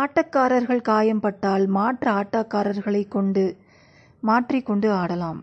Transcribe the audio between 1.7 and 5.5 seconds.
மாற்றாட்டக்காரர்களை மாற்றிக்கொண்டு ஆடலாம்.